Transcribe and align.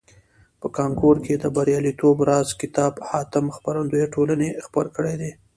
په 0.61 0.67
کانکور 0.77 1.15
کې 1.25 1.33
د 1.37 1.45
بریالیتوب 1.55 2.17
راز 2.29 2.49
کتاب 2.61 2.93
حاتم 3.09 3.45
خپرندویه 3.55 4.07
ټولني 4.15 4.49
خپور 4.65 4.85
کړیده. 4.95 5.31